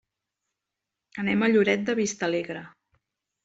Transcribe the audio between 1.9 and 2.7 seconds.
de Vistalegre.